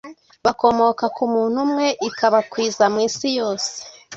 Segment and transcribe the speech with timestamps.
[0.45, 3.73] bakomoka ku muntu umwe, ibakwiza mu isi yose.”